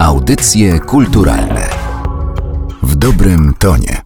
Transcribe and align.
Audycje 0.00 0.78
kulturalne 0.78 1.68
w 2.82 2.96
dobrym 2.96 3.54
tonie. 3.58 4.02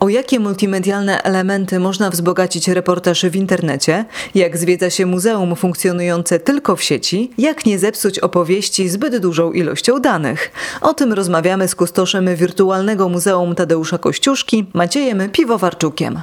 O 0.00 0.08
jakie 0.08 0.40
multimedialne 0.40 1.22
elementy 1.22 1.80
można 1.80 2.10
wzbogacić 2.10 2.68
reportaż 2.68 3.24
w 3.24 3.36
internecie? 3.36 4.04
Jak 4.34 4.56
zwiedza 4.56 4.90
się 4.90 5.06
muzeum 5.06 5.56
funkcjonujące 5.56 6.38
tylko 6.38 6.76
w 6.76 6.82
sieci? 6.82 7.30
Jak 7.38 7.66
nie 7.66 7.78
zepsuć 7.78 8.18
opowieści 8.18 8.88
zbyt 8.88 9.18
dużą 9.18 9.52
ilością 9.52 10.00
danych? 10.00 10.50
O 10.80 10.94
tym 10.94 11.12
rozmawiamy 11.12 11.68
z 11.68 11.74
kustoszem 11.74 12.36
wirtualnego 12.36 13.08
Muzeum 13.08 13.54
Tadeusza 13.54 13.98
Kościuszki, 13.98 14.66
Maciejem 14.74 15.30
Piwowarczukiem. 15.30 16.20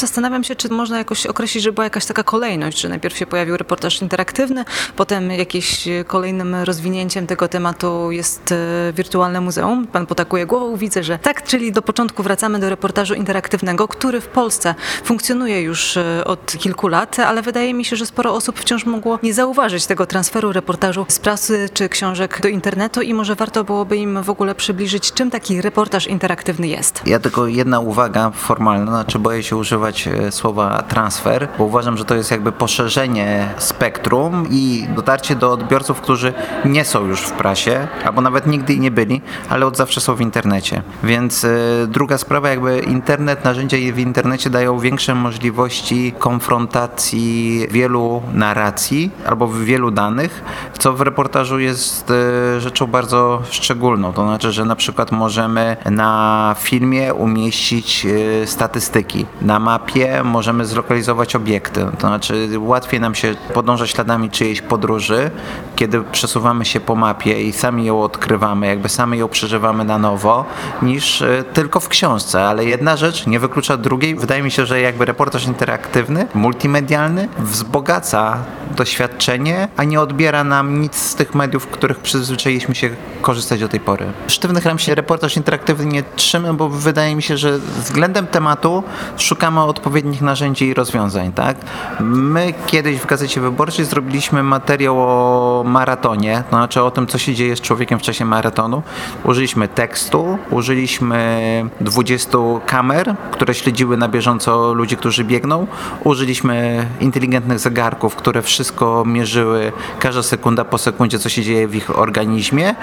Zastanawiam 0.00 0.44
się, 0.44 0.56
czy 0.56 0.68
można 0.68 0.98
jakoś 0.98 1.26
określić, 1.26 1.64
że 1.64 1.72
była 1.72 1.84
jakaś 1.84 2.06
taka 2.06 2.22
kolejność, 2.22 2.80
że 2.80 2.88
najpierw 2.88 3.16
się 3.16 3.26
pojawił 3.26 3.56
reportaż 3.56 4.02
interaktywny, 4.02 4.64
potem 4.96 5.30
jakimś 5.30 5.88
kolejnym 6.06 6.54
rozwinięciem 6.54 7.26
tego 7.26 7.48
tematu 7.48 8.10
jest 8.10 8.52
e, 8.52 8.92
wirtualne 8.92 9.40
muzeum. 9.40 9.86
Pan 9.86 10.06
potakuje 10.06 10.46
głową, 10.46 10.76
widzę, 10.76 11.02
że 11.02 11.18
tak, 11.18 11.44
czyli 11.44 11.72
do 11.72 11.82
początku 11.82 12.22
wracamy 12.22 12.58
do 12.58 12.70
reportażu 12.70 13.14
interaktywnego, 13.14 13.88
który 13.88 14.20
w 14.20 14.26
Polsce 14.26 14.74
funkcjonuje 15.04 15.62
już 15.62 15.96
e, 15.96 16.24
od 16.24 16.52
kilku 16.58 16.88
lat, 16.88 17.18
ale 17.18 17.42
wydaje 17.42 17.74
mi 17.74 17.84
się, 17.84 17.96
że 17.96 18.06
sporo 18.06 18.34
osób 18.34 18.60
wciąż 18.60 18.86
mogło 18.86 19.18
nie 19.22 19.34
zauważyć 19.34 19.86
tego 19.86 20.06
transferu 20.06 20.52
reportażu 20.52 21.06
z 21.08 21.18
prasy 21.18 21.68
czy 21.74 21.88
książek 21.88 22.40
do 22.42 22.48
internetu 22.48 23.02
i 23.02 23.14
może 23.14 23.34
warto 23.34 23.64
byłoby 23.64 23.96
im 23.96 24.22
w 24.22 24.30
ogóle 24.30 24.54
przybliżyć, 24.54 25.12
czym 25.12 25.30
taki 25.30 25.62
reportaż 25.62 26.06
interaktywny 26.06 26.68
jest. 26.68 27.02
Ja 27.06 27.18
tylko 27.18 27.46
jedna 27.46 27.80
uwaga 27.80 28.30
formalna, 28.30 28.90
znaczy 28.90 29.18
boję 29.18 29.42
się 29.42 29.56
używać 29.56 29.89
używać 29.90 30.08
e, 30.08 30.32
słowa 30.32 30.82
transfer, 30.82 31.48
bo 31.58 31.64
uważam, 31.64 31.96
że 31.96 32.04
to 32.04 32.14
jest 32.14 32.30
jakby 32.30 32.52
poszerzenie 32.52 33.48
spektrum 33.58 34.46
i 34.50 34.86
dotarcie 34.96 35.36
do 35.36 35.52
odbiorców, 35.52 36.00
którzy 36.00 36.32
nie 36.64 36.84
są 36.84 37.06
już 37.06 37.20
w 37.20 37.32
prasie, 37.32 37.88
albo 38.04 38.20
nawet 38.20 38.46
nigdy 38.46 38.78
nie 38.78 38.90
byli, 38.90 39.20
ale 39.48 39.66
od 39.66 39.76
zawsze 39.76 40.00
są 40.00 40.14
w 40.14 40.20
internecie. 40.20 40.82
Więc 41.02 41.44
y, 41.44 41.86
druga 41.88 42.18
sprawa, 42.18 42.48
jakby 42.48 42.78
internet, 42.78 43.44
narzędzia 43.44 43.76
w 43.92 43.98
internecie 43.98 44.50
dają 44.50 44.78
większe 44.78 45.14
możliwości 45.14 46.12
konfrontacji 46.18 47.66
wielu 47.70 48.22
narracji 48.34 49.10
albo 49.26 49.48
wielu 49.48 49.90
danych, 49.90 50.42
co 50.78 50.92
w 50.92 51.00
reportażu 51.00 51.58
jest 51.58 52.10
y, 52.10 52.60
rzeczą 52.60 52.86
bardzo 52.86 53.42
szczególną. 53.50 54.12
To 54.12 54.22
znaczy, 54.22 54.52
że 54.52 54.64
na 54.64 54.76
przykład 54.76 55.12
możemy 55.12 55.76
na 55.90 56.54
filmie 56.58 57.14
umieścić 57.14 58.06
statystyki, 58.46 59.26
na 59.42 59.58
mapie 59.58 59.79
możemy 60.24 60.64
zlokalizować 60.64 61.36
obiekty. 61.36 61.86
To 61.98 62.06
znaczy 62.06 62.48
łatwiej 62.58 63.00
nam 63.00 63.14
się 63.14 63.34
podążać 63.54 63.90
śladami 63.90 64.30
czyjejś 64.30 64.60
podróży, 64.60 65.30
kiedy 65.76 66.00
przesuwamy 66.00 66.64
się 66.64 66.80
po 66.80 66.94
mapie 66.94 67.42
i 67.42 67.52
sami 67.52 67.84
ją 67.84 68.02
odkrywamy, 68.02 68.66
jakby 68.66 68.88
sami 68.88 69.18
ją 69.18 69.28
przeżywamy 69.28 69.84
na 69.84 69.98
nowo, 69.98 70.44
niż 70.82 71.22
e, 71.22 71.44
tylko 71.52 71.80
w 71.80 71.88
książce. 71.88 72.44
Ale 72.44 72.64
jedna 72.64 72.96
rzecz 72.96 73.26
nie 73.26 73.40
wyklucza 73.40 73.76
drugiej. 73.76 74.14
Wydaje 74.14 74.42
mi 74.42 74.50
się, 74.50 74.66
że 74.66 74.80
jakby 74.80 75.04
reportaż 75.04 75.46
interaktywny, 75.46 76.26
multimedialny 76.34 77.28
wzbogaca 77.38 78.38
doświadczenie, 78.76 79.68
a 79.76 79.84
nie 79.84 80.00
odbiera 80.00 80.44
nam 80.44 80.80
nic 80.80 80.96
z 80.96 81.14
tych 81.14 81.34
mediów, 81.34 81.66
których 81.66 81.98
przyzwyczailiśmy 81.98 82.74
się 82.74 82.90
korzystać 83.22 83.60
do 83.60 83.68
tej 83.68 83.80
pory. 83.80 84.06
Sztywnych 84.26 84.66
ram 84.66 84.78
się 84.78 84.94
reportaż 84.94 85.36
interaktywny 85.36 85.86
nie 85.86 86.02
trzyma, 86.02 86.52
bo 86.52 86.68
wydaje 86.68 87.16
mi 87.16 87.22
się, 87.22 87.36
że 87.36 87.58
względem 87.58 88.26
tematu 88.26 88.84
szukamy 89.16 89.60
odpowiednich 89.70 90.22
narzędzi 90.22 90.66
i 90.66 90.74
rozwiązań, 90.74 91.32
tak? 91.32 91.56
My 92.00 92.54
kiedyś 92.66 92.98
w 92.98 93.06
Gazecie 93.06 93.40
Wyborczej 93.40 93.84
zrobiliśmy 93.84 94.42
materiał 94.42 94.96
o 94.98 95.62
maratonie, 95.66 96.42
to 96.50 96.56
znaczy 96.56 96.82
o 96.82 96.90
tym, 96.90 97.06
co 97.06 97.18
się 97.18 97.34
dzieje 97.34 97.56
z 97.56 97.60
człowiekiem 97.60 97.98
w 97.98 98.02
czasie 98.02 98.24
maratonu. 98.24 98.82
Użyliśmy 99.24 99.68
tekstu, 99.68 100.38
użyliśmy 100.50 101.70
20 101.80 102.38
kamer, 102.66 103.14
które 103.30 103.54
śledziły 103.54 103.96
na 103.96 104.08
bieżąco 104.08 104.74
ludzi, 104.74 104.96
którzy 104.96 105.24
biegną. 105.24 105.66
Użyliśmy 106.04 106.86
inteligentnych 107.00 107.58
zegarków, 107.58 108.16
które 108.16 108.42
wszystko 108.42 109.04
mierzyły 109.06 109.72
każda 109.98 110.22
sekunda 110.22 110.64
po 110.64 110.78
sekundzie, 110.78 111.18
co 111.18 111.28
się 111.28 111.42
dzieje 111.42 111.68
w 111.68 111.74
ich 111.74 111.98
organizmie, 111.98 112.74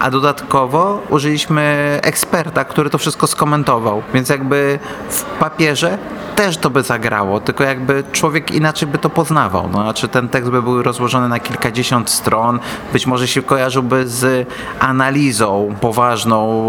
a 0.00 0.10
dodatkowo 0.10 1.02
użyliśmy 1.10 1.98
eksperta, 2.02 2.64
który 2.64 2.90
to 2.90 2.98
wszystko 2.98 3.26
skomentował. 3.26 4.02
Więc 4.14 4.28
jakby 4.28 4.78
w 5.08 5.22
papierze 5.24 5.98
też 6.36 6.56
to 6.56 6.70
by 6.70 6.82
zagrało, 6.82 7.40
tylko 7.40 7.64
jakby 7.64 8.04
człowiek 8.12 8.50
inaczej 8.50 8.88
by 8.88 8.98
to 8.98 9.10
poznawał. 9.10 9.68
No, 9.72 9.82
znaczy 9.82 10.08
ten 10.08 10.28
tekst 10.28 10.50
by 10.50 10.62
był 10.62 10.82
rozłożony 10.82 11.28
na 11.28 11.40
kilkadziesiąt 11.40 12.10
stron, 12.10 12.60
być 12.92 13.06
może 13.06 13.28
się 13.28 13.42
kojarzyłby 13.42 14.08
z 14.08 14.48
analizą 14.80 15.74
poważną, 15.80 16.62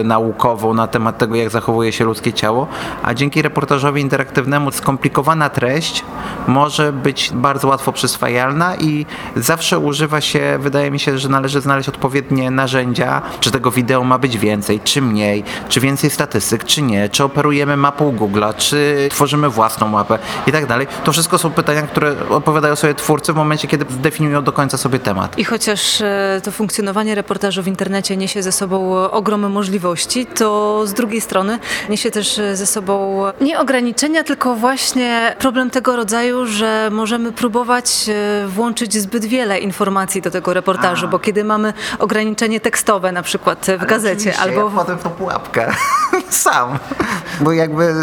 e, 0.00 0.04
naukową 0.04 0.74
na 0.74 0.86
temat 0.86 1.18
tego, 1.18 1.36
jak 1.36 1.50
zachowuje 1.50 1.92
się 1.92 2.04
ludzkie 2.04 2.32
ciało, 2.32 2.66
a 3.02 3.14
dzięki 3.14 3.42
reportażowi 3.42 4.00
interaktywnemu 4.00 4.70
skomplikowana 4.70 5.50
treść 5.50 6.04
może 6.48 6.92
być 6.92 7.30
bardzo 7.34 7.68
łatwo 7.68 7.92
przyswajalna 7.92 8.76
i 8.76 9.06
zawsze 9.36 9.78
używa 9.78 10.20
się, 10.20 10.58
wydaje 10.60 10.90
mi 10.90 10.98
się, 10.98 11.18
że 11.18 11.28
należy 11.28 11.60
znaleźć 11.60 11.88
odpowiednie 11.88 12.50
narzędzia, 12.50 13.22
czy 13.40 13.50
tego 13.50 13.70
wideo 13.70 14.04
ma 14.04 14.18
być 14.18 14.38
więcej, 14.38 14.80
czy 14.80 15.02
mniej, 15.02 15.44
czy 15.68 15.80
więcej 15.80 16.10
statystyk, 16.10 16.64
czy 16.64 16.82
nie, 16.82 17.08
czy 17.08 17.24
operujemy 17.24 17.76
mapą 17.76 18.12
Google'a, 18.12 18.56
czy 18.56 19.01
tworzymy 19.08 19.48
własną 19.48 19.88
mapę 19.88 20.18
i 20.46 20.52
tak 20.52 20.66
dalej. 20.66 20.86
To 21.04 21.12
wszystko 21.12 21.38
są 21.38 21.50
pytania, 21.50 21.82
które 21.82 22.14
odpowiadają 22.30 22.76
sobie 22.76 22.94
twórcy 22.94 23.32
w 23.32 23.36
momencie, 23.36 23.68
kiedy 23.68 23.84
zdefiniują 23.90 24.44
do 24.44 24.52
końca 24.52 24.78
sobie 24.78 24.98
temat. 24.98 25.38
I 25.38 25.44
chociaż 25.44 26.00
e, 26.00 26.40
to 26.44 26.52
funkcjonowanie 26.52 27.14
reportażu 27.14 27.62
w 27.62 27.66
internecie 27.66 28.16
niesie 28.16 28.42
ze 28.42 28.52
sobą 28.52 28.96
ogromne 29.10 29.48
możliwości, 29.48 30.26
to 30.26 30.80
z 30.86 30.92
drugiej 30.92 31.20
strony 31.20 31.58
niesie 31.88 32.10
też 32.10 32.40
ze 32.54 32.66
sobą 32.66 33.22
nie 33.40 33.60
ograniczenia, 33.60 34.24
tylko 34.24 34.54
właśnie 34.54 35.36
problem 35.38 35.70
tego 35.70 35.96
rodzaju, 35.96 36.46
że 36.46 36.88
możemy 36.92 37.32
próbować 37.32 38.08
e, 38.08 38.46
włączyć 38.48 38.94
zbyt 38.94 39.24
wiele 39.24 39.58
informacji 39.58 40.22
do 40.22 40.30
tego 40.30 40.54
reportażu, 40.54 41.06
A. 41.06 41.08
bo 41.08 41.18
kiedy 41.18 41.44
mamy 41.44 41.72
ograniczenie 41.98 42.60
tekstowe 42.60 43.12
na 43.12 43.22
przykład 43.22 43.66
w 43.78 43.86
gazecie 43.86 44.38
albo... 44.38 44.60
Ja 44.60 44.76
potem 44.76 44.98
to 44.98 45.10
pułapkę 45.10 45.72
sam, 46.30 46.78
bo 47.40 47.52
jakby 47.52 47.94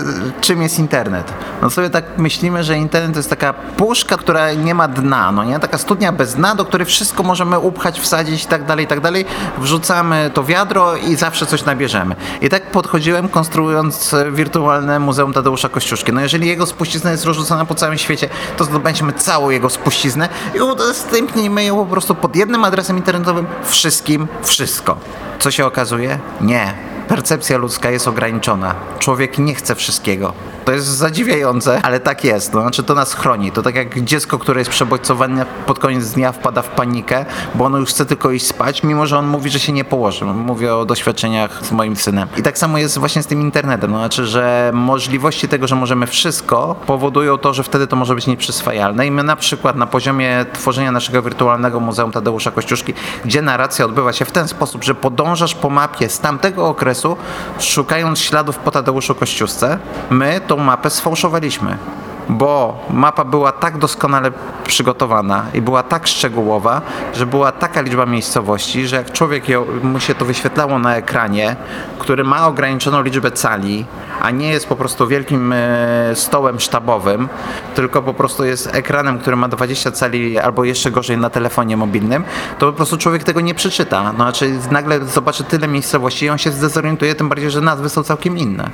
czym 0.42 0.62
jest 0.62 0.80
internet. 0.90 1.34
No 1.62 1.70
sobie 1.70 1.90
tak 1.90 2.18
myślimy, 2.18 2.64
że 2.64 2.78
internet 2.78 3.14
to 3.14 3.20
jest 3.20 3.30
taka 3.30 3.54
puszka, 3.54 4.18
która 4.18 4.54
nie 4.54 4.76
ma 4.76 4.88
dna, 4.88 5.32
no 5.32 5.44
nie? 5.44 5.60
Taka 5.60 5.78
studnia 5.78 6.12
bez 6.12 6.36
dna, 6.36 6.56
do 6.56 6.66
której 6.66 6.86
wszystko 6.86 7.24
możemy 7.24 7.60
upchać, 7.60 8.00
wsadzić 8.00 8.44
i 8.44 8.48
tak 8.48 8.66
dalej, 8.66 8.86
i 8.86 8.88
tak 8.88 9.00
dalej. 9.02 9.26
Wrzucamy 9.58 10.32
to 10.34 10.44
wiadro 10.44 10.96
i 10.96 11.16
zawsze 11.16 11.46
coś 11.46 11.66
nabierzemy. 11.66 12.16
I 12.42 12.50
tak 12.50 12.72
podchodziłem 12.72 13.30
konstruując 13.30 14.16
wirtualne 14.32 15.00
Muzeum 15.00 15.34
Tadeusza 15.34 15.70
Kościuszki. 15.70 16.14
No 16.14 16.22
jeżeli 16.22 16.48
jego 16.48 16.66
spuścizna 16.66 17.12
jest 17.12 17.26
rozrzucona 17.26 17.66
po 17.66 17.76
całym 17.76 17.98
świecie, 17.98 18.30
to 18.58 18.64
zdobędziemy 18.64 19.14
całą 19.14 19.50
jego 19.50 19.70
spuściznę 19.70 20.30
i 20.56 20.62
udostępnijmy 20.62 21.64
ją 21.64 21.76
po 21.76 21.86
prostu 21.86 22.16
pod 22.16 22.36
jednym 22.36 22.64
adresem 22.64 22.98
internetowym 22.98 23.48
wszystkim 23.64 24.28
wszystko. 24.44 24.98
Co 25.40 25.52
się 25.52 25.66
okazuje? 25.66 26.20
Nie. 26.42 26.99
Percepcja 27.10 27.58
ludzka 27.58 27.90
jest 27.90 28.08
ograniczona. 28.08 28.76
Człowiek 29.00 29.38
nie 29.38 29.56
chce 29.56 29.76
wszystkiego. 29.76 30.34
To 30.66 30.72
jest 30.72 30.88
zadziwiające, 30.88 31.80
ale 31.84 32.00
tak 32.00 32.24
jest. 32.24 32.52
To 32.52 32.62
znaczy 32.62 32.84
to 32.84 32.96
nas 32.96 33.14
chroni. 33.14 33.52
To 33.52 33.62
tak 33.62 33.76
jak 33.76 34.04
dziecko, 34.04 34.40
które 34.40 34.62
jest 34.62 34.72
przebodźcowane 34.72 35.46
pod 35.66 35.80
koniec 35.80 36.12
dnia 36.12 36.32
wpada 36.32 36.62
w 36.62 36.70
panikę, 36.70 37.26
bo 37.56 37.66
ono 37.66 37.78
już 37.78 37.90
chce 37.90 38.06
tylko 38.06 38.32
iść 38.32 38.48
spać, 38.48 38.84
mimo 38.84 39.06
że 39.06 39.18
on 39.18 39.28
mówi, 39.28 39.50
że 39.50 39.60
się 39.60 39.72
nie 39.72 39.84
położy. 39.84 40.26
Mówię 40.26 40.76
o 40.76 40.86
doświadczeniach 40.86 41.66
z 41.66 41.72
moim 41.72 41.96
synem. 41.96 42.28
I 42.38 42.44
tak 42.44 42.58
samo 42.58 42.78
jest 42.78 42.98
właśnie 42.98 43.24
z 43.24 43.28
tym 43.28 43.42
internetem. 43.42 43.92
To 43.92 43.98
znaczy, 43.98 44.26
że 44.26 44.72
możliwości 44.74 45.48
tego, 45.48 45.68
że 45.68 45.76
możemy 45.76 46.08
wszystko, 46.08 46.76
powodują 46.86 47.38
to, 47.38 47.54
że 47.54 47.64
wtedy 47.64 47.88
to 47.88 47.96
może 47.96 48.16
być 48.16 48.28
nieprzyswajalne. 48.28 49.08
I 49.08 49.12
my 49.12 49.24
na 49.24 49.36
przykład 49.36 49.76
na 49.76 49.88
poziomie 49.88 50.46
tworzenia 50.54 50.92
naszego 50.92 51.22
wirtualnego 51.22 51.80
Muzeum 51.80 52.12
Tadeusza 52.12 52.52
Kościuszki, 52.52 52.94
gdzie 53.26 53.42
narracja 53.42 53.86
odbywa 53.86 54.14
się 54.14 54.26
w 54.26 54.32
ten 54.32 54.48
sposób, 54.48 54.84
że 54.84 54.96
podążasz 54.96 55.56
po 55.56 55.70
mapie 55.70 56.10
z 56.10 56.20
tamtego 56.20 56.68
okresu, 56.68 56.99
szukając 57.60 58.20
śladów 58.20 58.58
po 58.58 58.72
Tadeuszu 58.72 59.16
Kościuszce, 59.16 59.80
my 60.10 60.42
tą 60.48 60.58
mapę 60.58 60.90
sfałszowaliśmy 60.90 61.78
bo 62.30 62.86
mapa 62.90 63.26
była 63.26 63.52
tak 63.52 63.78
doskonale 63.78 64.32
przygotowana 64.64 65.46
i 65.54 65.62
była 65.62 65.84
tak 65.84 66.08
szczegółowa, 66.08 66.82
że 67.14 67.26
była 67.26 67.52
taka 67.52 67.82
liczba 67.82 68.06
miejscowości, 68.06 68.88
że 68.88 68.96
jak 68.96 69.12
człowiek 69.12 69.50
ją, 69.50 69.66
mu 69.84 70.00
się 70.00 70.16
to 70.16 70.26
wyświetlało 70.26 70.80
na 70.80 70.96
ekranie, 70.96 71.56
który 72.00 72.24
ma 72.24 72.48
ograniczoną 72.48 73.02
liczbę 73.02 73.32
cali, 73.32 73.86
a 74.22 74.32
nie 74.32 74.50
jest 74.50 74.68
po 74.68 74.76
prostu 74.76 75.08
wielkim 75.08 75.54
e, 75.54 76.16
stołem 76.16 76.60
sztabowym, 76.60 77.30
tylko 77.76 78.02
po 78.02 78.14
prostu 78.14 78.46
jest 78.46 78.76
ekranem, 78.76 79.20
który 79.20 79.36
ma 79.36 79.48
20 79.48 79.92
cali 79.92 80.40
albo 80.40 80.64
jeszcze 80.64 80.92
gorzej 80.92 81.18
na 81.18 81.30
telefonie 81.30 81.78
mobilnym, 81.78 82.24
to 82.60 82.66
po 82.66 82.74
prostu 82.74 82.98
człowiek 82.98 83.24
tego 83.24 83.42
nie 83.42 83.56
przeczyta. 83.56 84.04
No, 84.04 84.14
znaczy 84.14 84.60
nagle 84.72 85.06
zobaczy 85.06 85.44
tyle 85.44 85.68
miejscowości 85.68 86.26
i 86.26 86.30
on 86.30 86.38
się 86.38 86.52
zdezorientuje, 86.52 87.16
tym 87.16 87.30
bardziej, 87.30 87.52
że 87.52 87.62
nazwy 87.62 87.90
są 87.90 88.04
całkiem 88.04 88.38
inne. 88.38 88.70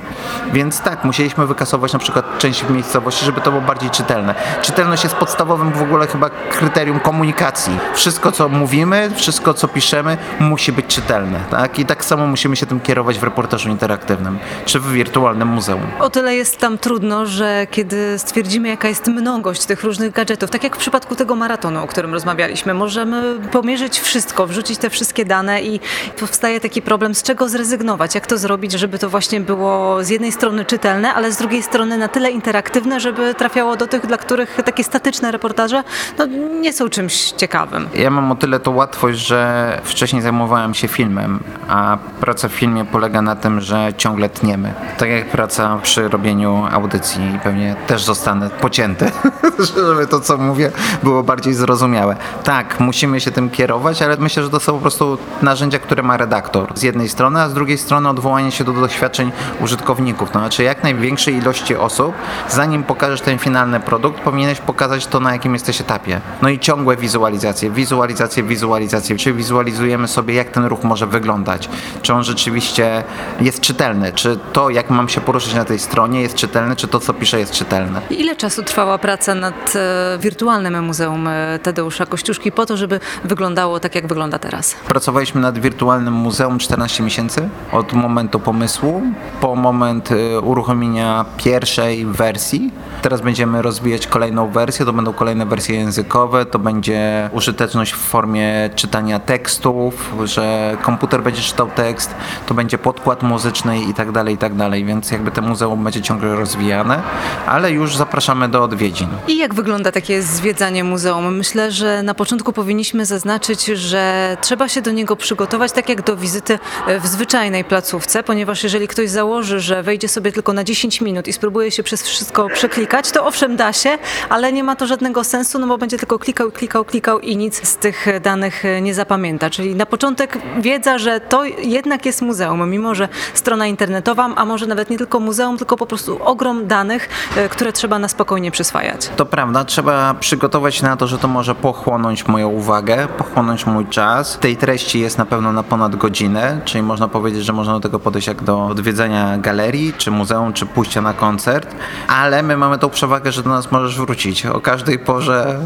Więc 0.52 0.80
tak, 0.80 1.04
musieliśmy 1.04 1.46
wykasować 1.46 1.92
na 1.92 1.98
przykład 1.98 2.38
część 2.38 2.68
miejscowości, 2.68 3.24
żeby 3.24 3.40
to 3.46 3.50
było 3.50 3.62
bardziej 3.62 3.90
czytelne. 3.90 4.34
Czytelność 4.62 5.04
jest 5.04 5.16
podstawowym 5.16 5.72
w 5.72 5.82
ogóle 5.82 6.06
chyba 6.06 6.30
kryterium 6.30 7.00
komunikacji. 7.00 7.78
Wszystko, 7.94 8.32
co 8.32 8.48
mówimy, 8.48 9.10
wszystko, 9.16 9.54
co 9.54 9.68
piszemy, 9.68 10.16
musi 10.40 10.72
być 10.72 10.86
czytelne. 10.86 11.40
Tak? 11.50 11.78
I 11.78 11.86
tak 11.86 12.04
samo 12.04 12.26
musimy 12.26 12.56
się 12.56 12.66
tym 12.66 12.80
kierować 12.80 13.18
w 13.18 13.22
reportażu 13.22 13.68
interaktywnym, 13.68 14.38
czy 14.64 14.80
w 14.80 14.92
wirtualnym 14.92 15.48
muzeum. 15.48 15.80
O 16.00 16.10
tyle 16.10 16.34
jest 16.34 16.58
tam 16.58 16.78
trudno, 16.78 17.26
że 17.26 17.66
kiedy 17.70 18.18
stwierdzimy, 18.18 18.68
jaka 18.68 18.88
jest 18.88 19.06
mnogość 19.06 19.66
tych 19.66 19.84
różnych 19.84 20.12
gadżetów, 20.12 20.50
tak 20.50 20.64
jak 20.64 20.76
w 20.76 20.78
przypadku 20.78 21.16
tego 21.16 21.36
maratonu, 21.36 21.84
o 21.84 21.86
którym 21.86 22.12
rozmawialiśmy, 22.12 22.74
możemy 22.74 23.38
pomierzyć 23.52 24.00
wszystko, 24.00 24.46
wrzucić 24.46 24.78
te 24.78 24.90
wszystkie 24.90 25.24
dane 25.24 25.62
i 25.62 25.80
powstaje 26.20 26.60
taki 26.60 26.82
problem, 26.82 27.14
z 27.14 27.22
czego 27.22 27.48
zrezygnować, 27.48 28.14
jak 28.14 28.26
to 28.26 28.38
zrobić, 28.38 28.72
żeby 28.72 28.98
to 28.98 29.10
właśnie 29.10 29.40
było 29.40 30.04
z 30.04 30.08
jednej 30.08 30.32
strony 30.32 30.64
czytelne, 30.64 31.14
ale 31.14 31.32
z 31.32 31.36
drugiej 31.36 31.62
strony 31.62 31.98
na 31.98 32.08
tyle 32.08 32.30
interaktywne, 32.30 33.00
żeby 33.00 33.34
trafiało 33.38 33.76
do 33.76 33.86
tych, 33.86 34.06
dla 34.06 34.16
których 34.16 34.58
takie 34.64 34.84
statyczne 34.84 35.32
reportaże 35.32 35.84
no, 36.18 36.26
nie 36.60 36.72
są 36.72 36.88
czymś 36.88 37.30
ciekawym. 37.30 37.88
Ja 37.94 38.10
mam 38.10 38.32
o 38.32 38.34
tyle 38.34 38.60
to 38.60 38.70
łatwość, 38.70 39.18
że 39.18 39.80
wcześniej 39.84 40.22
zajmowałem 40.22 40.74
się 40.74 40.88
filmem, 40.88 41.40
a 41.68 41.98
praca 42.20 42.48
w 42.48 42.52
filmie 42.52 42.84
polega 42.84 43.22
na 43.22 43.36
tym, 43.36 43.60
że 43.60 43.92
ciągle 43.96 44.28
tniemy. 44.28 44.74
Tak 44.98 45.08
jak 45.08 45.28
praca 45.28 45.78
przy 45.82 46.08
robieniu 46.08 46.68
audycji 46.72 47.38
pewnie 47.44 47.76
też 47.86 48.04
zostanę 48.04 48.50
pocięty, 48.50 49.10
żeby 49.74 50.06
to, 50.06 50.20
co 50.20 50.38
mówię, 50.38 50.70
było 51.02 51.22
bardziej 51.22 51.54
zrozumiałe. 51.54 52.16
Tak, 52.44 52.80
musimy 52.80 53.20
się 53.20 53.30
tym 53.30 53.50
kierować, 53.50 54.02
ale 54.02 54.16
myślę, 54.16 54.42
że 54.42 54.50
to 54.50 54.60
są 54.60 54.72
po 54.72 54.78
prostu 54.78 55.18
narzędzia, 55.42 55.78
które 55.78 56.02
ma 56.02 56.16
redaktor 56.16 56.72
z 56.74 56.82
jednej 56.82 57.08
strony, 57.08 57.40
a 57.40 57.48
z 57.48 57.54
drugiej 57.54 57.78
strony 57.78 58.08
odwołanie 58.08 58.52
się 58.52 58.64
do 58.64 58.72
doświadczeń 58.72 59.32
użytkowników. 59.60 60.30
To 60.30 60.38
znaczy 60.38 60.62
jak 60.62 60.82
największej 60.82 61.34
ilości 61.34 61.76
osób, 61.76 62.14
zanim 62.48 62.82
pokażesz 62.82 63.20
ten 63.26 63.38
finalny 63.38 63.80
produkt, 63.80 64.20
powinieneś 64.20 64.60
pokazać 64.60 65.06
to, 65.06 65.20
na 65.20 65.32
jakim 65.32 65.52
jesteś 65.52 65.80
etapie. 65.80 66.20
No 66.42 66.48
i 66.48 66.58
ciągłe 66.58 66.96
wizualizacje, 66.96 67.70
wizualizacje, 67.70 68.42
wizualizacje. 68.42 69.16
Czy 69.16 69.32
wizualizujemy 69.32 70.08
sobie, 70.08 70.34
jak 70.34 70.50
ten 70.50 70.64
ruch 70.64 70.84
może 70.84 71.06
wyglądać? 71.06 71.68
Czy 72.02 72.14
on 72.14 72.24
rzeczywiście 72.24 73.04
jest 73.40 73.60
czytelny? 73.60 74.12
Czy 74.12 74.38
to, 74.52 74.70
jak 74.70 74.90
mam 74.90 75.08
się 75.08 75.20
poruszyć 75.20 75.54
na 75.54 75.64
tej 75.64 75.78
stronie 75.78 76.22
jest 76.22 76.34
czytelne? 76.34 76.76
Czy 76.76 76.88
to, 76.88 77.00
co 77.00 77.14
piszę 77.14 77.38
jest 77.38 77.52
czytelne? 77.52 78.00
Ile 78.10 78.36
czasu 78.36 78.62
trwała 78.62 78.98
praca 78.98 79.34
nad 79.34 79.72
e, 79.76 80.18
wirtualnym 80.18 80.84
Muzeum 80.84 81.28
e, 81.28 81.58
Tadeusza 81.58 82.06
Kościuszki 82.06 82.52
po 82.52 82.66
to, 82.66 82.76
żeby 82.76 83.00
wyglądało 83.24 83.80
tak, 83.80 83.94
jak 83.94 84.06
wygląda 84.06 84.38
teraz? 84.38 84.74
Pracowaliśmy 84.88 85.40
nad 85.40 85.58
wirtualnym 85.58 86.14
muzeum 86.14 86.58
14 86.58 87.02
miesięcy 87.02 87.48
od 87.72 87.92
momentu 87.92 88.40
pomysłu 88.40 89.02
po 89.40 89.56
moment 89.56 90.10
y, 90.12 90.40
uruchomienia 90.40 91.24
pierwszej 91.36 92.06
wersji. 92.06 92.72
Teraz 93.06 93.20
będziemy 93.20 93.62
rozwijać 93.62 94.06
kolejną 94.06 94.50
wersję, 94.50 94.86
to 94.86 94.92
będą 94.92 95.12
kolejne 95.12 95.46
wersje 95.46 95.76
językowe, 95.76 96.46
to 96.46 96.58
będzie 96.58 97.30
użyteczność 97.32 97.92
w 97.92 97.96
formie 97.96 98.70
czytania 98.74 99.18
tekstów, 99.18 100.14
że 100.24 100.76
komputer 100.82 101.22
będzie 101.22 101.42
czytał 101.42 101.70
tekst, 101.70 102.14
to 102.46 102.54
będzie 102.54 102.78
podkład 102.78 103.22
muzyczny 103.22 103.80
i 103.80 103.94
tak 103.94 104.12
dalej, 104.12 104.34
i 104.34 104.38
tak 104.38 104.54
dalej, 104.54 104.84
więc 104.84 105.10
jakby 105.10 105.30
to 105.30 105.42
muzeum 105.42 105.84
będzie 105.84 106.02
ciągle 106.02 106.36
rozwijane, 106.36 107.02
ale 107.46 107.70
już 107.70 107.96
zapraszamy 107.96 108.48
do 108.48 108.62
odwiedzin. 108.64 109.08
I 109.28 109.38
jak 109.38 109.54
wygląda 109.54 109.92
takie 109.92 110.22
zwiedzanie 110.22 110.84
muzeum? 110.84 111.36
Myślę, 111.36 111.72
że 111.72 112.02
na 112.02 112.14
początku 112.14 112.52
powinniśmy 112.52 113.06
zaznaczyć, 113.06 113.64
że 113.64 114.36
trzeba 114.40 114.68
się 114.68 114.82
do 114.82 114.90
niego 114.90 115.16
przygotować 115.16 115.72
tak 115.72 115.88
jak 115.88 116.02
do 116.02 116.16
wizyty 116.16 116.58
w 117.00 117.06
zwyczajnej 117.06 117.64
placówce, 117.64 118.22
ponieważ 118.22 118.62
jeżeli 118.62 118.88
ktoś 118.88 119.10
założy, 119.10 119.60
że 119.60 119.82
wejdzie 119.82 120.08
sobie 120.08 120.32
tylko 120.32 120.52
na 120.52 120.64
10 120.64 121.00
minut 121.00 121.28
i 121.28 121.32
spróbuje 121.32 121.70
się 121.70 121.82
przez 121.82 122.02
wszystko 122.02 122.48
przeklikać, 122.48 122.95
to 123.02 123.26
owszem 123.26 123.56
da 123.56 123.72
się, 123.72 123.98
ale 124.28 124.52
nie 124.52 124.64
ma 124.64 124.76
to 124.76 124.86
żadnego 124.86 125.24
sensu, 125.24 125.58
no 125.58 125.66
bo 125.66 125.78
będzie 125.78 125.98
tylko 125.98 126.18
klikał, 126.18 126.50
klikał, 126.50 126.84
klikał 126.84 127.20
i 127.20 127.36
nic 127.36 127.68
z 127.68 127.76
tych 127.76 128.06
danych 128.22 128.62
nie 128.82 128.94
zapamięta. 128.94 129.50
Czyli 129.50 129.74
na 129.74 129.86
początek 129.86 130.38
wiedza, 130.58 130.98
że 130.98 131.20
to 131.20 131.44
jednak 131.44 132.06
jest 132.06 132.22
muzeum, 132.22 132.70
mimo 132.70 132.94
że 132.94 133.08
strona 133.34 133.66
internetowa, 133.66 134.30
a 134.36 134.44
może 134.44 134.66
nawet 134.66 134.90
nie 134.90 134.98
tylko 134.98 135.20
muzeum, 135.20 135.58
tylko 135.58 135.76
po 135.76 135.86
prostu 135.86 136.24
ogrom 136.24 136.66
danych, 136.66 137.08
e, 137.36 137.48
które 137.48 137.72
trzeba 137.72 137.98
na 137.98 138.08
spokojnie 138.08 138.50
przyswajać. 138.50 139.10
To 139.16 139.26
prawda, 139.26 139.64
trzeba 139.64 140.14
przygotować 140.14 140.74
się 140.74 140.84
na 140.84 140.96
to, 140.96 141.06
że 141.06 141.18
to 141.18 141.28
może 141.28 141.54
pochłonąć 141.54 142.26
moją 142.28 142.48
uwagę, 142.48 143.08
pochłonąć 143.18 143.66
mój 143.66 143.86
czas. 143.86 144.38
Tej 144.38 144.56
treści 144.56 145.00
jest 145.00 145.18
na 145.18 145.26
pewno 145.26 145.52
na 145.52 145.62
ponad 145.62 145.96
godzinę, 145.96 146.60
czyli 146.64 146.82
można 146.82 147.08
powiedzieć, 147.08 147.44
że 147.44 147.52
można 147.52 147.72
do 147.72 147.80
tego 147.80 148.00
podejść 148.00 148.28
jak 148.28 148.42
do 148.42 148.66
odwiedzenia 148.66 149.38
galerii, 149.38 149.92
czy 149.98 150.10
muzeum, 150.10 150.52
czy 150.52 150.66
pójścia 150.66 151.00
na 151.00 151.12
koncert, 151.12 151.76
ale 152.08 152.42
my 152.42 152.56
mamy 152.56 152.78
tą 152.86 152.90
przewagę, 152.90 153.32
że 153.32 153.42
do 153.42 153.50
nas 153.50 153.72
możesz 153.72 153.96
wrócić. 153.96 154.46
O 154.46 154.60
każdej 154.60 154.98
porze, 154.98 155.64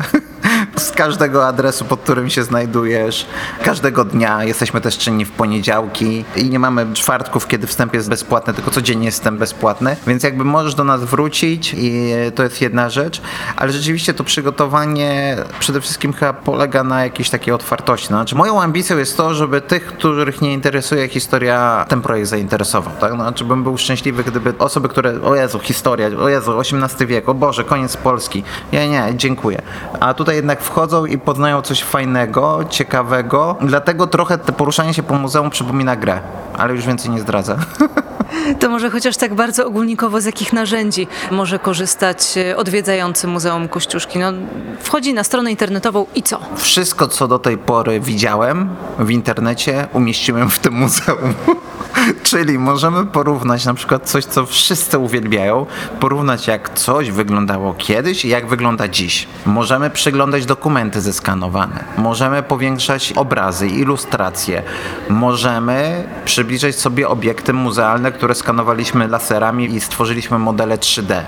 z 0.80 0.90
każdego 0.90 1.46
adresu, 1.46 1.84
pod 1.84 2.00
którym 2.00 2.30
się 2.30 2.42
znajdujesz, 2.42 3.26
każdego 3.64 4.04
dnia. 4.04 4.44
Jesteśmy 4.44 4.80
też 4.80 4.98
czynni 4.98 5.24
w 5.24 5.30
poniedziałki 5.30 6.24
i 6.36 6.50
nie 6.50 6.58
mamy 6.58 6.86
czwartków, 6.94 7.48
kiedy 7.48 7.66
wstęp 7.66 7.94
jest 7.94 8.08
bezpłatny, 8.08 8.54
tylko 8.54 8.70
codziennie 8.70 9.06
jest 9.06 9.18
wstęp 9.18 9.38
bezpłatny, 9.38 9.96
więc 10.06 10.22
jakby 10.22 10.44
możesz 10.44 10.74
do 10.74 10.84
nas 10.84 11.04
wrócić 11.04 11.74
i 11.78 12.12
to 12.34 12.42
jest 12.42 12.60
jedna 12.60 12.90
rzecz, 12.90 13.22
ale 13.56 13.72
rzeczywiście 13.72 14.14
to 14.14 14.24
przygotowanie 14.24 15.36
przede 15.58 15.80
wszystkim 15.80 16.12
chyba 16.12 16.32
polega 16.32 16.84
na 16.84 17.04
jakiejś 17.04 17.30
takiej 17.30 17.54
otwartości. 17.54 18.06
Znaczy 18.06 18.34
moją 18.34 18.62
ambicją 18.62 18.98
jest 18.98 19.16
to, 19.16 19.34
żeby 19.34 19.60
tych, 19.60 19.86
których 19.86 20.40
nie 20.40 20.52
interesuje 20.52 21.08
historia, 21.08 21.86
ten 21.88 22.00
projekt 22.00 22.28
zainteresował. 22.28 22.94
Tak? 23.00 23.14
Znaczy 23.14 23.44
bym 23.44 23.62
był 23.62 23.78
szczęśliwy, 23.78 24.24
gdyby 24.24 24.54
osoby, 24.58 24.88
które, 24.88 25.22
o 25.22 25.34
Jezu, 25.34 25.58
historia, 25.58 26.06
o 26.18 26.28
Jezu, 26.28 26.60
XVIII 26.60 27.06
wiek, 27.06 27.28
o 27.28 27.34
Boże, 27.34 27.64
koniec 27.64 27.96
Polski. 27.96 28.44
Ja 28.72 28.86
nie, 28.86 29.16
dziękuję. 29.16 29.62
A 30.00 30.14
tutaj 30.14 30.36
jednak 30.36 30.62
wchodzą 30.70 31.06
i 31.06 31.18
poznają 31.18 31.62
coś 31.62 31.82
fajnego, 31.82 32.60
ciekawego. 32.68 33.56
Dlatego 33.60 34.06
trochę 34.06 34.38
te 34.38 34.52
poruszanie 34.52 34.94
się 34.94 35.02
po 35.02 35.14
muzeum 35.14 35.50
przypomina 35.50 35.96
grę, 35.96 36.20
ale 36.58 36.74
już 36.74 36.86
więcej 36.86 37.10
nie 37.10 37.20
zdradzę. 37.20 37.56
To 38.60 38.70
może 38.70 38.90
chociaż 38.90 39.16
tak 39.16 39.34
bardzo 39.34 39.66
ogólnikowo, 39.66 40.20
z 40.20 40.24
jakich 40.24 40.52
narzędzi 40.52 41.06
może 41.30 41.58
korzystać 41.58 42.18
e, 42.36 42.56
odwiedzający 42.56 43.26
Muzeum 43.26 43.68
Kościuszki? 43.68 44.18
No, 44.18 44.32
wchodzi 44.80 45.14
na 45.14 45.24
stronę 45.24 45.50
internetową 45.50 46.06
i 46.14 46.22
co? 46.22 46.40
Wszystko, 46.56 47.08
co 47.08 47.28
do 47.28 47.38
tej 47.38 47.58
pory 47.58 48.00
widziałem 48.00 48.68
w 48.98 49.10
internecie, 49.10 49.88
umieściłem 49.92 50.50
w 50.50 50.58
tym 50.58 50.74
muzeum. 50.74 51.34
Czyli 52.22 52.58
możemy 52.58 53.06
porównać 53.06 53.64
na 53.64 53.74
przykład 53.74 54.08
coś, 54.08 54.24
co 54.24 54.46
wszyscy 54.46 54.98
uwielbiają, 54.98 55.66
porównać 56.00 56.46
jak 56.46 56.74
coś 56.74 57.10
wyglądało 57.10 57.74
kiedyś 57.74 58.24
i 58.24 58.28
jak 58.28 58.46
wygląda 58.46 58.88
dziś. 58.88 59.28
Możemy 59.46 59.90
przyglądać 59.90 60.46
dokumenty 60.46 61.00
zeskanowane, 61.00 61.84
możemy 61.96 62.42
powiększać 62.42 63.12
obrazy, 63.12 63.68
ilustracje, 63.68 64.62
możemy 65.08 66.04
przybliżać 66.24 66.76
sobie 66.76 67.08
obiekty 67.08 67.52
muzealne, 67.52 68.12
które 68.20 68.34
skanowaliśmy 68.34 69.08
laserami 69.08 69.74
i 69.74 69.80
stworzyliśmy 69.80 70.38
modele 70.38 70.78
3D. 70.78 71.22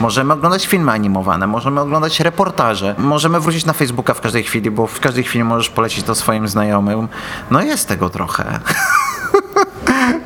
Możemy 0.00 0.32
oglądać 0.32 0.66
filmy 0.66 0.92
animowane, 0.92 1.46
możemy 1.46 1.80
oglądać 1.80 2.20
reportaże, 2.20 2.94
możemy 2.98 3.40
wrócić 3.40 3.64
na 3.64 3.72
Facebooka 3.72 4.14
w 4.14 4.20
każdej 4.20 4.44
chwili, 4.44 4.70
bo 4.70 4.86
w 4.86 5.00
każdej 5.00 5.24
chwili 5.24 5.44
możesz 5.44 5.70
polecić 5.70 6.04
to 6.04 6.14
swoim 6.14 6.48
znajomym. 6.48 7.08
No 7.50 7.62
jest 7.62 7.88
tego 7.88 8.10
trochę. 8.10 8.44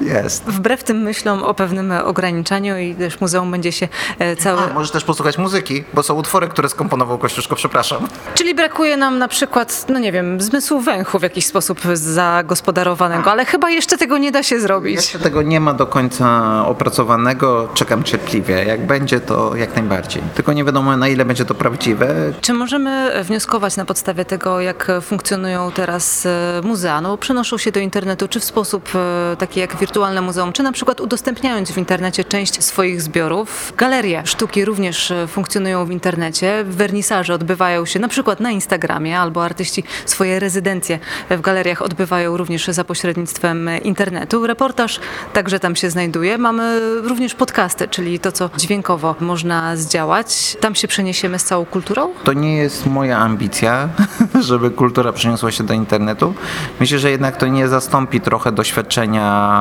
Jest. 0.00 0.44
Wbrew 0.44 0.84
tym 0.84 0.96
myślom 0.96 1.42
o 1.42 1.54
pewnym 1.54 1.92
ograniczaniu 2.04 2.78
i 2.78 2.94
też 2.94 3.20
muzeum 3.20 3.50
będzie 3.50 3.72
się 3.72 3.88
e, 4.18 4.36
całe... 4.36 4.62
A, 4.62 4.74
możesz 4.74 4.90
też 4.90 5.04
posłuchać 5.04 5.38
muzyki, 5.38 5.84
bo 5.94 6.02
są 6.02 6.14
utwory, 6.14 6.48
które 6.48 6.68
skomponował 6.68 7.18
Kościuszko, 7.18 7.56
przepraszam. 7.56 8.08
Czyli 8.34 8.54
brakuje 8.54 8.96
nam 8.96 9.18
na 9.18 9.28
przykład, 9.28 9.86
no 9.88 9.98
nie 9.98 10.12
wiem, 10.12 10.40
zmysłu 10.40 10.80
węchu 10.80 11.18
w 11.18 11.22
jakiś 11.22 11.46
sposób 11.46 11.80
zagospodarowanego, 11.94 13.30
ale 13.30 13.44
chyba 13.44 13.70
jeszcze 13.70 13.98
tego 13.98 14.18
nie 14.18 14.32
da 14.32 14.42
się 14.42 14.60
zrobić. 14.60 14.96
Jeszcze 14.96 15.18
tego 15.18 15.42
nie 15.42 15.60
ma 15.60 15.74
do 15.74 15.86
końca 15.86 16.50
opracowanego, 16.66 17.68
czekam 17.74 18.02
cierpliwie. 18.04 18.64
Jak 18.64 18.86
będzie, 18.86 19.20
to 19.20 19.56
jak 19.56 19.76
najbardziej. 19.76 20.22
Tylko 20.34 20.52
nie 20.52 20.64
wiadomo, 20.64 20.96
na 20.96 21.08
ile 21.08 21.24
będzie 21.24 21.44
to 21.44 21.54
prawdziwe. 21.54 22.14
Czy 22.40 22.52
możemy 22.52 23.22
wnioskować 23.24 23.76
na 23.76 23.84
podstawie 23.84 24.24
tego, 24.24 24.60
jak 24.60 24.92
funkcjonują 25.02 25.70
teraz 25.72 26.26
e, 26.26 26.60
muzea? 26.64 27.00
No, 27.00 27.16
przenoszą 27.18 27.58
się 27.58 27.72
do 27.72 27.80
internetu, 27.80 28.28
czy 28.28 28.40
w 28.40 28.44
sposób 28.44 28.88
e, 28.94 29.36
taki 29.36 29.60
jak 29.60 29.69
wirtualne 29.76 30.20
muzeum, 30.20 30.52
czy 30.52 30.62
na 30.62 30.72
przykład 30.72 31.00
udostępniając 31.00 31.72
w 31.72 31.78
internecie 31.78 32.24
część 32.24 32.64
swoich 32.64 33.02
zbiorów. 33.02 33.72
Galerie 33.76 34.22
sztuki 34.24 34.64
również 34.64 35.10
e, 35.10 35.26
funkcjonują 35.26 35.86
w 35.86 35.90
internecie. 35.90 36.64
Wernisaże 36.64 37.34
odbywają 37.34 37.86
się 37.86 37.98
na 37.98 38.08
przykład 38.08 38.40
na 38.40 38.50
Instagramie, 38.50 39.18
albo 39.20 39.44
artyści 39.44 39.84
swoje 40.06 40.40
rezydencje 40.40 40.98
w 41.30 41.40
galeriach 41.40 41.82
odbywają 41.82 42.36
również 42.36 42.66
za 42.66 42.84
pośrednictwem 42.84 43.70
internetu. 43.82 44.46
Reportaż 44.46 45.00
także 45.32 45.60
tam 45.60 45.76
się 45.76 45.90
znajduje. 45.90 46.38
Mamy 46.38 46.80
również 47.02 47.34
podcasty, 47.34 47.88
czyli 47.88 48.20
to, 48.20 48.32
co 48.32 48.50
dźwiękowo 48.56 49.14
można 49.20 49.76
zdziałać. 49.76 50.56
Tam 50.60 50.74
się 50.74 50.88
przeniesiemy 50.88 51.38
z 51.38 51.44
całą 51.44 51.64
kulturą? 51.64 52.08
To 52.24 52.32
nie 52.32 52.56
jest 52.56 52.86
moja 52.86 53.18
ambicja, 53.18 53.88
żeby 54.48 54.70
kultura 54.70 55.12
przeniosła 55.12 55.50
się 55.50 55.64
do 55.64 55.74
internetu. 55.74 56.34
Myślę, 56.80 56.98
że 56.98 57.10
jednak 57.10 57.36
to 57.36 57.46
nie 57.46 57.68
zastąpi 57.68 58.20
trochę 58.20 58.52
doświadczenia 58.52 59.59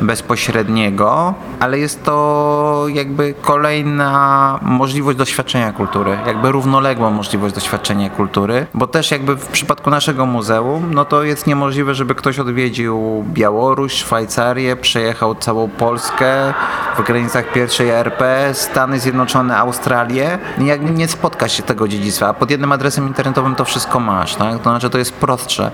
bezpośredniego, 0.00 1.34
ale 1.60 1.78
jest 1.78 2.04
to 2.04 2.84
jakby 2.88 3.34
kolejna 3.42 4.58
możliwość 4.62 5.18
doświadczenia 5.18 5.72
kultury, 5.72 6.18
jakby 6.26 6.52
równoległa 6.52 7.10
możliwość 7.10 7.54
doświadczenia 7.54 8.10
kultury, 8.10 8.66
bo 8.74 8.86
też 8.86 9.10
jakby 9.10 9.36
w 9.36 9.46
przypadku 9.46 9.90
naszego 9.90 10.26
muzeum, 10.26 10.94
no 10.94 11.04
to 11.04 11.22
jest 11.22 11.46
niemożliwe, 11.46 11.94
żeby 11.94 12.14
ktoś 12.14 12.38
odwiedził 12.38 13.24
Białoruś, 13.28 13.92
Szwajcarię, 13.92 14.76
przejechał 14.76 15.34
całą 15.34 15.68
Polskę 15.68 16.54
w 16.96 17.02
granicach 17.02 17.52
pierwszej 17.52 17.88
RP, 17.88 18.50
Stany 18.52 19.00
Zjednoczone, 19.00 19.56
Australię 19.56 20.38
jakby 20.58 20.90
nie 20.90 21.08
spotka 21.08 21.48
się 21.48 21.62
tego 21.62 21.88
dziedzictwa, 21.88 22.28
a 22.28 22.34
pod 22.34 22.50
jednym 22.50 22.72
adresem 22.72 23.06
internetowym 23.06 23.54
to 23.54 23.64
wszystko 23.64 24.00
masz, 24.00 24.34
tak? 24.34 24.58
To 24.58 24.70
znaczy 24.70 24.90
to 24.90 24.98
jest 24.98 25.12
prostsze. 25.12 25.70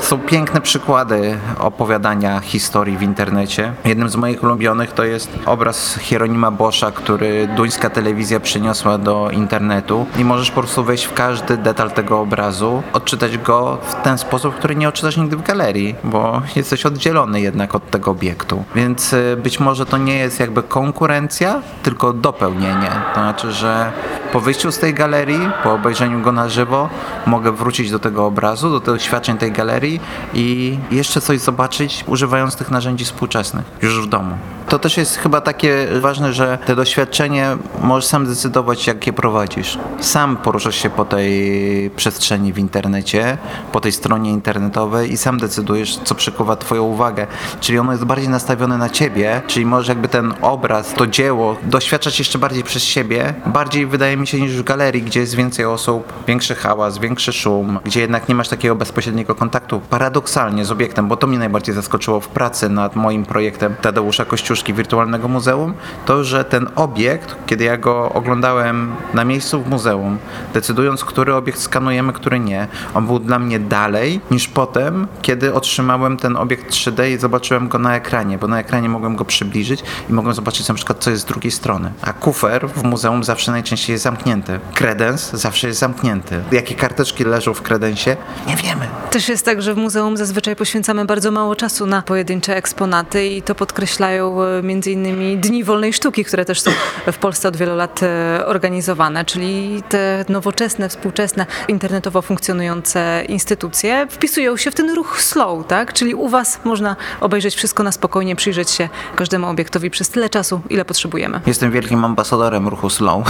Są 0.00 0.18
piękne 0.18 0.60
przykłady 0.60 1.38
opowiadania 1.58 2.40
historii 2.40 2.96
w 2.96 3.02
internecie. 3.10 3.72
Jednym 3.84 4.08
z 4.08 4.16
moich 4.16 4.42
ulubionych 4.42 4.92
to 4.92 5.04
jest 5.04 5.30
obraz 5.46 5.98
Hieronima 6.00 6.50
Boscha, 6.50 6.90
który 6.90 7.48
duńska 7.56 7.90
telewizja 7.90 8.40
przyniosła 8.40 8.98
do 8.98 9.30
internetu 9.30 10.06
i 10.18 10.24
możesz 10.24 10.50
po 10.50 10.60
prostu 10.60 10.84
wejść 10.84 11.04
w 11.04 11.14
każdy 11.14 11.56
detal 11.56 11.90
tego 11.90 12.20
obrazu, 12.20 12.82
odczytać 12.92 13.38
go 13.38 13.78
w 13.82 13.94
ten 13.94 14.18
sposób, 14.18 14.54
który 14.54 14.76
nie 14.76 14.88
odczytasz 14.88 15.16
nigdy 15.16 15.36
w 15.36 15.42
galerii, 15.42 15.94
bo 16.04 16.42
jesteś 16.56 16.86
oddzielony 16.86 17.40
jednak 17.40 17.74
od 17.74 17.90
tego 17.90 18.10
obiektu. 18.10 18.64
Więc 18.74 19.12
y, 19.12 19.36
być 19.42 19.60
może 19.60 19.86
to 19.86 19.98
nie 19.98 20.16
jest 20.16 20.40
jakby 20.40 20.62
konkurencja, 20.62 21.62
tylko 21.82 22.12
dopełnienie. 22.12 22.90
To 23.14 23.20
znaczy, 23.20 23.52
że 23.52 23.92
po 24.32 24.40
wyjściu 24.40 24.72
z 24.72 24.78
tej 24.78 24.94
galerii, 24.94 25.50
po 25.62 25.72
obejrzeniu 25.72 26.20
go 26.20 26.32
na 26.32 26.48
żywo, 26.48 26.88
mogę 27.26 27.52
wrócić 27.52 27.90
do 27.90 27.98
tego 27.98 28.26
obrazu, 28.26 28.70
do 28.70 28.80
doświadczeń 28.80 29.38
tej 29.38 29.52
galerii 29.52 30.00
i 30.34 30.78
jeszcze 30.90 31.20
coś 31.20 31.40
zobaczyć, 31.40 32.04
używając 32.06 32.56
tych 32.56 32.70
narzędzi 32.70 32.99
współczesnych, 33.04 33.64
już 33.82 34.00
w 34.00 34.06
domu. 34.06 34.36
To 34.70 34.78
też 34.78 34.96
jest 34.96 35.16
chyba 35.16 35.40
takie 35.40 35.86
ważne, 36.00 36.32
że 36.32 36.58
te 36.66 36.76
doświadczenie 36.76 37.56
możesz 37.82 38.04
sam 38.04 38.26
decydować, 38.26 38.86
jak 38.86 39.06
je 39.06 39.12
prowadzisz. 39.12 39.78
Sam 40.00 40.36
poruszasz 40.36 40.76
się 40.76 40.90
po 40.90 41.04
tej 41.04 41.90
przestrzeni 41.96 42.52
w 42.52 42.58
internecie, 42.58 43.38
po 43.72 43.80
tej 43.80 43.92
stronie 43.92 44.30
internetowej 44.30 45.12
i 45.12 45.16
sam 45.16 45.38
decydujesz, 45.38 45.96
co 46.04 46.14
przykuwa 46.14 46.56
Twoją 46.56 46.82
uwagę. 46.82 47.26
Czyli 47.60 47.78
ono 47.78 47.92
jest 47.92 48.04
bardziej 48.04 48.28
nastawione 48.28 48.78
na 48.78 48.90
Ciebie, 48.90 49.42
czyli 49.46 49.66
możesz 49.66 49.88
jakby 49.88 50.08
ten 50.08 50.34
obraz, 50.42 50.94
to 50.94 51.06
dzieło 51.06 51.56
doświadczać 51.62 52.18
jeszcze 52.18 52.38
bardziej 52.38 52.64
przez 52.64 52.82
siebie, 52.82 53.34
bardziej 53.46 53.86
wydaje 53.86 54.16
mi 54.16 54.26
się 54.26 54.40
niż 54.40 54.56
w 54.56 54.64
galerii, 54.64 55.02
gdzie 55.02 55.20
jest 55.20 55.34
więcej 55.34 55.64
osób, 55.64 56.12
większy 56.26 56.54
hałas, 56.54 56.98
większy 56.98 57.32
szum, 57.32 57.78
gdzie 57.84 58.00
jednak 58.00 58.28
nie 58.28 58.34
masz 58.34 58.48
takiego 58.48 58.74
bezpośredniego 58.74 59.34
kontaktu 59.34 59.80
paradoksalnie 59.90 60.64
z 60.64 60.70
obiektem, 60.70 61.08
bo 61.08 61.16
to 61.16 61.26
mnie 61.26 61.38
najbardziej 61.38 61.74
zaskoczyło 61.74 62.20
w 62.20 62.28
pracy 62.28 62.68
nad 62.68 62.96
moim 62.96 63.24
projektem 63.24 63.74
Tadeusza 63.82 64.24
Wirtualnego 64.68 65.28
Muzeum, 65.28 65.74
to, 66.06 66.24
że 66.24 66.44
ten 66.44 66.68
obiekt, 66.76 67.36
kiedy 67.46 67.64
ja 67.64 67.76
go 67.76 68.12
oglądałem 68.12 68.92
na 69.14 69.24
miejscu 69.24 69.62
w 69.62 69.68
muzeum, 69.68 70.18
decydując, 70.54 71.04
który 71.04 71.34
obiekt 71.34 71.60
skanujemy, 71.60 72.12
który 72.12 72.40
nie, 72.40 72.68
on 72.94 73.06
był 73.06 73.18
dla 73.18 73.38
mnie 73.38 73.60
dalej 73.60 74.20
niż 74.30 74.48
potem, 74.48 75.06
kiedy 75.22 75.54
otrzymałem 75.54 76.16
ten 76.16 76.36
obiekt 76.36 76.70
3D 76.70 77.10
i 77.10 77.18
zobaczyłem 77.18 77.68
go 77.68 77.78
na 77.78 77.96
ekranie, 77.96 78.38
bo 78.38 78.48
na 78.48 78.60
ekranie 78.60 78.88
mogłem 78.88 79.16
go 79.16 79.24
przybliżyć 79.24 79.82
i 80.10 80.12
mogłem 80.12 80.34
zobaczyć 80.34 80.68
na 80.68 80.74
przykład, 80.74 80.98
co 80.98 81.10
jest 81.10 81.22
z 81.22 81.26
drugiej 81.26 81.50
strony. 81.50 81.92
A 82.02 82.12
kufer 82.12 82.68
w 82.68 82.82
muzeum 82.82 83.24
zawsze 83.24 83.52
najczęściej 83.52 83.94
jest 83.94 84.04
zamknięty. 84.04 84.60
Kredens 84.74 85.30
zawsze 85.32 85.66
jest 85.68 85.80
zamknięty. 85.80 86.42
Jakie 86.52 86.74
karteczki 86.74 87.24
leżą 87.24 87.54
w 87.54 87.62
kredensie? 87.62 88.16
Nie 88.46 88.56
wiemy. 88.56 88.88
Też 89.10 89.28
jest 89.28 89.44
tak, 89.44 89.62
że 89.62 89.74
w 89.74 89.76
muzeum 89.76 90.16
zazwyczaj 90.16 90.56
poświęcamy 90.56 91.04
bardzo 91.04 91.30
mało 91.30 91.56
czasu 91.56 91.86
na 91.86 92.02
pojedyncze 92.02 92.56
eksponaty 92.56 93.26
i 93.26 93.42
to 93.42 93.54
podkreślają 93.54 94.42
e, 94.42 94.49
między 94.62 94.90
innymi 94.90 95.38
Dni 95.38 95.64
Wolnej 95.64 95.92
Sztuki, 95.92 96.24
które 96.24 96.44
też 96.44 96.60
są 96.60 96.70
w 97.12 97.18
Polsce 97.18 97.48
od 97.48 97.56
wielu 97.56 97.76
lat 97.76 98.00
e, 98.02 98.46
organizowane, 98.46 99.24
czyli 99.24 99.82
te 99.88 100.24
nowoczesne, 100.28 100.88
współczesne, 100.88 101.46
internetowo 101.68 102.22
funkcjonujące 102.22 103.24
instytucje 103.28 104.06
wpisują 104.10 104.56
się 104.56 104.70
w 104.70 104.74
ten 104.74 104.94
ruch 104.94 105.22
slow, 105.22 105.66
tak? 105.66 105.92
Czyli 105.92 106.14
u 106.14 106.28
Was 106.28 106.60
można 106.64 106.96
obejrzeć 107.20 107.54
wszystko 107.54 107.82
na 107.82 107.92
spokojnie, 107.92 108.36
przyjrzeć 108.36 108.70
się 108.70 108.88
każdemu 109.16 109.48
obiektowi 109.48 109.90
przez 109.90 110.08
tyle 110.08 110.28
czasu, 110.28 110.60
ile 110.70 110.84
potrzebujemy. 110.84 111.40
Jestem 111.46 111.70
wielkim 111.70 112.04
ambasadorem 112.04 112.68
ruchu 112.68 112.90
slow. 112.90 113.24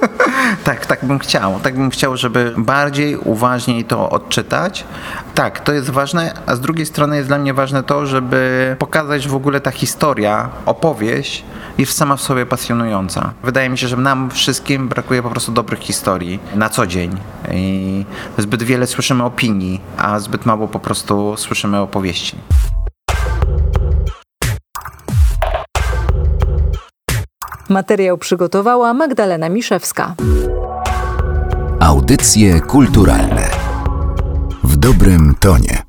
tak, 0.64 0.86
tak 0.86 1.04
bym 1.04 1.18
chciał. 1.18 1.60
Tak 1.62 1.74
bym 1.74 1.90
chciał, 1.90 2.16
żeby 2.16 2.54
bardziej 2.56 3.16
uważniej 3.16 3.84
to 3.84 4.10
odczytać. 4.10 4.84
Tak, 5.34 5.60
to 5.60 5.72
jest 5.72 5.90
ważne, 5.90 6.34
a 6.46 6.56
z 6.56 6.60
drugiej 6.60 6.86
strony 6.86 7.16
jest 7.16 7.28
dla 7.28 7.38
mnie 7.38 7.54
ważne 7.54 7.82
to, 7.82 8.06
żeby 8.06 8.76
pokazać 8.78 9.28
w 9.28 9.34
ogóle 9.34 9.60
ta 9.60 9.70
historia, 9.70 10.48
opowieść 10.66 11.44
jest 11.78 11.96
sama 11.96 12.16
w 12.16 12.22
sobie 12.22 12.46
pasjonująca. 12.46 13.32
Wydaje 13.42 13.68
mi 13.68 13.78
się, 13.78 13.88
że 13.88 13.96
nam 13.96 14.30
wszystkim 14.30 14.88
brakuje 14.88 15.22
po 15.22 15.30
prostu 15.30 15.52
dobrych 15.52 15.80
historii 15.80 16.38
na 16.54 16.68
co 16.68 16.86
dzień. 16.86 17.16
I 17.52 18.04
zbyt 18.38 18.62
wiele 18.62 18.86
słyszymy 18.86 19.24
opinii, 19.24 19.80
a 19.98 20.18
zbyt 20.18 20.46
mało 20.46 20.68
po 20.68 20.78
prostu 20.78 21.34
słyszymy 21.36 21.78
opowieści. 21.78 22.36
Materiał 27.68 28.18
przygotowała 28.18 28.94
Magdalena 28.94 29.48
Miszewska. 29.48 30.14
Audycje 31.80 32.60
kulturalne 32.60 33.50
w 34.64 34.76
dobrym 34.76 35.34
tonie. 35.40 35.85